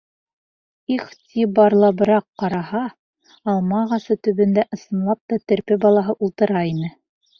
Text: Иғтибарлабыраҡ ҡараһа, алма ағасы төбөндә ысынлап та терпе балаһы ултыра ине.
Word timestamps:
Иғтибарлабыраҡ 0.93 2.25
ҡараһа, 2.43 2.81
алма 3.53 3.79
ағасы 3.83 4.19
төбөндә 4.29 4.67
ысынлап 4.79 5.23
та 5.35 5.41
терпе 5.53 5.79
балаһы 5.85 6.17
ултыра 6.29 6.65
ине. 6.73 6.95